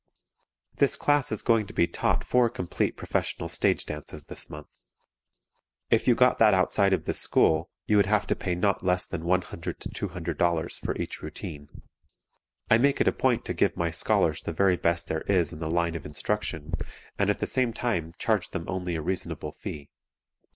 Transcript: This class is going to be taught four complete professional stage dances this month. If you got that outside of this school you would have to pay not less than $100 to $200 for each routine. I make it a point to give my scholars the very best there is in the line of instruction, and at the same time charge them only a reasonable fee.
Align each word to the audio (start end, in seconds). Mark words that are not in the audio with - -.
This 0.77 0.95
class 0.95 1.31
is 1.31 1.43
going 1.43 1.67
to 1.67 1.75
be 1.75 1.85
taught 1.85 2.23
four 2.23 2.49
complete 2.49 2.97
professional 2.97 3.47
stage 3.47 3.85
dances 3.85 4.23
this 4.23 4.49
month. 4.49 4.65
If 5.91 6.07
you 6.07 6.15
got 6.15 6.39
that 6.39 6.55
outside 6.55 6.91
of 6.91 7.05
this 7.05 7.19
school 7.19 7.69
you 7.85 7.97
would 7.97 8.07
have 8.07 8.25
to 8.25 8.35
pay 8.35 8.55
not 8.55 8.83
less 8.83 9.05
than 9.05 9.21
$100 9.21 9.77
to 9.77 9.89
$200 10.07 10.79
for 10.83 10.95
each 10.97 11.21
routine. 11.21 11.83
I 12.67 12.79
make 12.79 12.99
it 12.99 13.07
a 13.07 13.11
point 13.11 13.45
to 13.45 13.53
give 13.53 13.77
my 13.77 13.91
scholars 13.91 14.41
the 14.41 14.53
very 14.53 14.75
best 14.75 15.05
there 15.07 15.21
is 15.27 15.53
in 15.53 15.59
the 15.59 15.69
line 15.69 15.93
of 15.93 16.03
instruction, 16.07 16.73
and 17.19 17.29
at 17.29 17.37
the 17.37 17.45
same 17.45 17.71
time 17.71 18.15
charge 18.17 18.49
them 18.49 18.65
only 18.67 18.95
a 18.95 19.03
reasonable 19.03 19.51
fee. 19.51 19.91